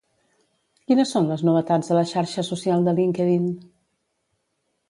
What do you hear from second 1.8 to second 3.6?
a la xarxa social de LinkedIn?